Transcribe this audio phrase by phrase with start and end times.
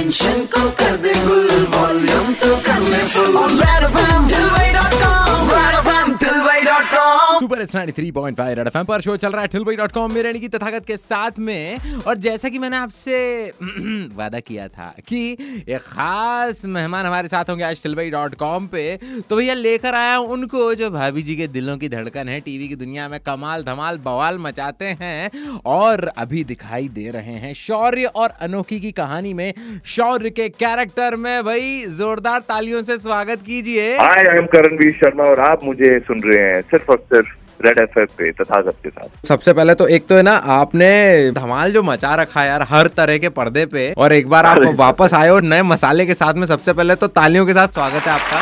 [0.00, 1.09] Tension को कर दे
[7.60, 11.30] कॉम इट्स 93.5 रेड एफएम पर शो चल रहा है मेरे कि तथागत के साथ
[11.38, 13.52] में। और जैसा कि मैंने आपसे
[14.16, 15.32] वादा किया था कि
[15.68, 18.98] एक खास मेहमान हमारे साथ होंगे आज ठिलबई डॉट कॉम पे।
[19.30, 22.76] तो भैया, लेकर आया उनको जो भाभी जी के दिलों की धड़कन है। टीवी की
[22.76, 25.30] दुनिया में कमाल धमाल बवाल मचाते हैं
[25.66, 29.52] और अभी दिखाई दे रहे हैं शौर्य और अनोखी की कहानी में,
[29.86, 35.40] शौर्य के कैरेक्टर में। भाई, जोरदार तालियों से स्वागत कीजिए। आई एम करणवीर शर्मा और
[35.40, 37.28] आप मुझे सुन रहे हैं सिर्फ़ और सिर्फ़
[37.60, 40.90] रेड एफ़ पे तथा के साथ। सबसे पहले तो एक तो है ना आपने
[41.32, 44.58] धमाल जो मचा रखा है यार हर तरह के पर्दे पे और एक बार आप
[44.76, 48.06] वापस आए और नए मसाले के साथ में सबसे पहले तो तालियों के साथ स्वागत
[48.06, 48.40] है आपका।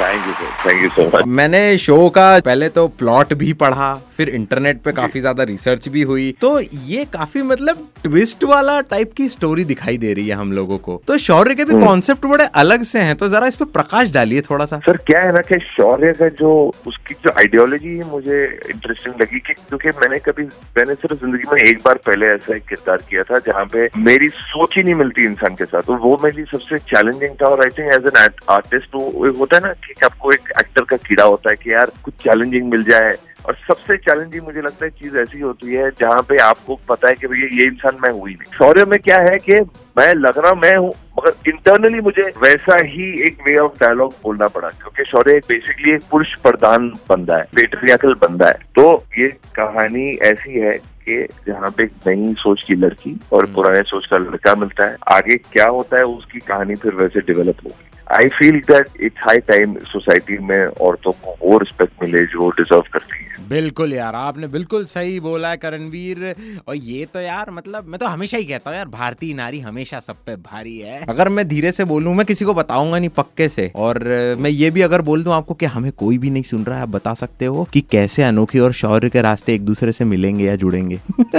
[0.00, 3.92] Thank you sir thank you so much मैंने शो का पहले तो प्लॉट भी पढ़ा
[4.20, 9.12] फिर इंटरनेट पे काफ़ी ज़्यादा रिसर्च भी हुई। तो ये काफ़ी मतलब ट्विस्ट वाला टाइप
[9.16, 12.44] की स्टोरी दिखाई दे रही है हम लोगों को। तो शौर्य के भी कॉन्सेप्ट बड़े
[12.56, 15.40] अलग से हैं तो जरा इस पे प्रकाश डालिए थोड़ा सा सर क्या है ना
[15.42, 16.50] कि शौर्य का जो
[16.86, 20.44] उसकी जो आइडियोलॉजी है मुझे इंटरेस्टिंग लगी कि क्योंकि मैंने कभी
[20.78, 24.28] मैंने सिर्फ़ ज़िंदगी में एक बार पहले ऐसा एक किरदार किया था जहाँ पे मेरी
[24.34, 27.64] सोच ही नहीं मिलती इंसान के साथ। तो वो मेरे लिए सबसे चैलेंजिंग था और
[27.64, 31.24] I think as an artist वो होता है ना कि आपको एक एक्टर का कीड़ा
[31.24, 33.12] होता है कि यार कुछ चैलेंजिंग मिल जाए।
[33.46, 37.14] और सबसे चैलेंजिंग मुझे लगता है चीज़ ऐसी होती है जहाँ पे आपको पता है
[37.14, 39.60] कि भैया ये इंसान मैं हुई नहीं। शौर्य में क्या है कि
[39.98, 44.48] मैं लग रहा मैं हूँ मगर इंटरनली मुझे वैसा ही एक वे ऑफ़ डायलॉग बोलना
[44.48, 49.28] पड़ा क्योंकि शौर्य एक बेसिकली एक पुरुष प्रधान बंदा है पेट्रियाकल बंदा है। तो ये
[49.56, 50.72] कहानी ऐसी है
[51.08, 54.96] कि जहाँ पे एक नई सोच की लड़की और पुराने सोच का लड़का मिलता है
[55.08, 59.38] आगे क्या होता है उसकी कहानी फिर वैसे डेवलप होगी। I feel that it's high
[59.48, 64.46] time society में औरतों को वो रिस्पेक्ट मिले जो डिजर्व करती है। बिल्कुल यार आपने
[64.46, 66.34] बिल्कुल सही बोला है करणवीर।
[66.68, 70.00] और ये तो यार मतलब मैं तो हमेशा ही कहता हूँ यार भारतीय नारी हमेशा
[70.00, 73.48] सब पे भारी है। अगर मैं धीरे से बोलूँ मैं किसी को बताऊँगा नहीं पक्के
[73.48, 74.04] से। और
[74.38, 76.82] मैं ये भी अगर बोल दूँ आपको कि हमें कोई भी नहीं सुन रहा है
[76.82, 80.44] आप बता सकते हो कि कैसे अनोखी और शौर्य के रास्ते एक दूसरे से मिलेंगे
[80.44, 81.00] या जुड़ेंगे?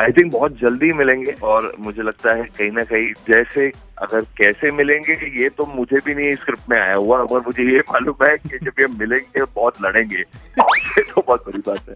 [0.00, 4.70] आई थिंक बहुत जल्दी मिलेंगे और मुझे लगता है कहीं ना कहीं जैसे अगर कैसे
[4.70, 5.12] मिलेंगे
[5.42, 8.58] ये तो मुझे भी नहीं स्क्रिप्ट में आया हुआ अगर मुझे ये मालूम है कि
[8.58, 11.94] जब ये मिलेंगे बहुत लड़ेंगे। ये तो बहुत बड़ी बात है।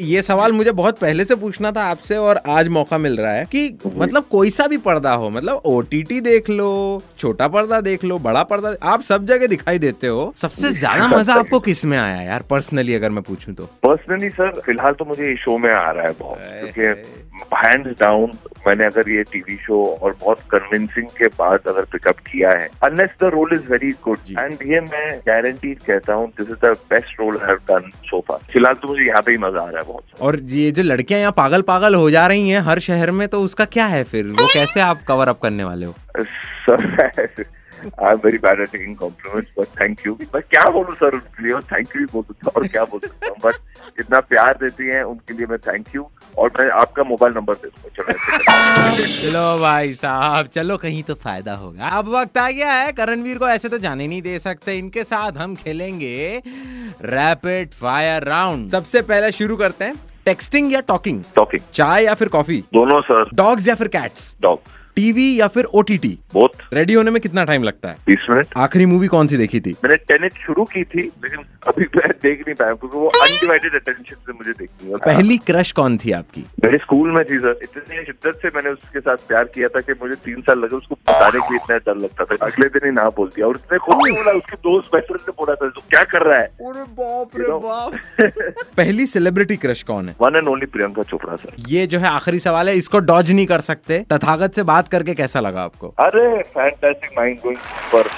[0.00, 3.44] ये सवाल मुझे बहुत पहले से पूछना था आपसे और आज मौका मिल रहा है
[3.44, 6.70] कि मतलब कोई सा भी पर्दा हो मतलब ओटीटी देख लो
[7.18, 11.34] छोटा पर्दा देख लो बड़ा पर्दा आप सब जगह दिखाई देते हो। सबसे ज़्यादा मज़ा
[11.34, 13.68] आपको किसमें आया यार पर्सनली अगर मैं पूछूँ तो?
[13.90, 16.38] पर्सनली सर फ़िलहाल तो मुझे ये शो में आ रहा है बहुत
[16.74, 17.18] क्योंकि
[17.56, 18.32] हैंड डाउन
[18.66, 23.10] मैंने अगर ये टीवी शो और बहुत कन्विंसिंग के बाद अगर पिकअप किया है unless
[23.20, 27.20] the role is very good and ये मैं गारंटी कहता हूँ this is the best
[27.20, 29.86] role have done so far फ़िलहाल तो मुझे यहाँ पे ही मज़ा आ रहा है
[29.86, 33.28] बहुत और ये जो लड़कियाँ यहाँ पागल पागल हो जा रही हैं हर शहर में
[33.28, 34.26] तो उसका क्या है फिर?
[34.26, 35.94] वो कैसे आप कवर अप करने वाले हो?
[36.70, 37.44] Sir
[37.80, 41.46] I am very bad at taking compliments but thank you मैं क्या बोलूँ सर उनके
[41.46, 45.02] लिए थैंक यू बोल सकता और क्या बोल सकता हूँ बट इतना प्यार देती हैं
[45.04, 46.08] उनके लिए मैं थैंक यू
[46.38, 51.54] और मैं आपका मोबाइल नंबर दे दूँगा। चलो चलो भाई साहब चलो कहीं तो फ़ायदा
[51.54, 55.04] होगा। अब वक्त आ गया है करणवीर को ऐसे तो जाने नहीं दे सकते। इनके
[55.04, 56.42] साथ हम खेलेंगे
[57.04, 62.28] रैपिड फायर राउंड सबसे पहले शुरू करते हैं टेक्सटिंग या टॉकिंग टॉकिंग चाय या फिर
[62.28, 64.58] कॉफ़ी दोनों सर डॉग्स या फिर कैट्स डॉग
[64.96, 67.96] टीवी या फिर ओटीटी बोथ रेडी होने में कितना टाइम लगता है?
[68.06, 69.70] बीस मिनट। आखिरी मूवी कौन सी देखी थी?
[69.84, 74.14] मैंने टेनिट शुरू की थी लेकिन अभी मैं देख नहीं पाया क्योंकि वो अनडिवाइडेड अटेंशन
[74.26, 76.44] से मुझे देखनी है। पहली क्रश कौन थी आपकी?
[76.64, 79.92] मेरे स्कूल में थी सर इतनी शिद्दत से मैंने उसके साथ प्यार किया था कि
[80.02, 82.92] मुझे तीन साल लगे उसको बताने के लिए इतना डर लगता था। अगले दिन ही
[82.92, 85.68] ना बोल दिया। और उसने खुद नहीं बोला उसके दोस्त बेस्ट फ्रेंड ने बोला था
[85.68, 86.50] तो क्या कर रहा है?
[87.00, 90.14] बाप रे बाप। पहली सेलिब्रिटी क्रश कौन है?
[90.20, 93.46] One and only Priyanka Chopra sir ये जो है आखिरी सवाल है इसको डॉज नहीं
[93.46, 95.88] कर सकते। तथागत से बात करके कैसा लगा आपको?
[96.00, 97.58] अरे फैंटास्टिक माइंड गोइंग
[97.92, 98.08] पर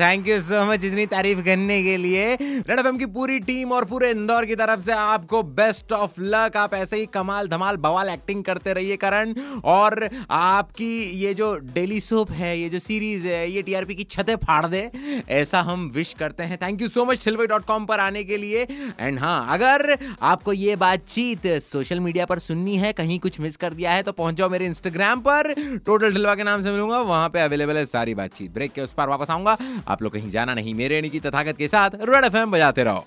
[0.00, 3.84] थैंक यू सो मच इतनी तारीफ़ करने के लिए। रेड एफएम की पूरी टीम और
[3.84, 8.08] पूरे इंदौर की तरफ़ से आपको बेस्ट ऑफ़ लक आप ऐसे ही कमाल धमाल बवाल
[8.08, 10.90] एक्टिंग करते रहिए करण। और आपकी
[11.20, 14.90] ये जो डेली सोप है ये जो सीरीज़ है ये टीआरपी की छतें फाड़ दे
[15.30, 18.36] ऐसा हम विश करते हैं। थैंक यू सो मच सिल्वे डॉट कॉम पर आने के
[18.36, 18.66] लिए।
[19.00, 23.74] एंड हाँ अगर आपको ये बातचीत सोशल मीडिया पर सुननी है कहीं कुछ मिस कर
[23.74, 25.41] दिया है तो पहुँच जाओ मेरे इंस्टाग्राम पर।
[25.86, 28.92] टोटल ढिलवा के नाम से मिलूँगा। वहाँ पे अवेलेबल है सारी बातचीत। ब्रेक के उस
[28.92, 29.56] पर वापस आऊँगा।
[29.88, 33.04] आप लोग कहीं जाना नहीं मेरे कि तथागत के साथ रोड एफ़ बजाते रहो।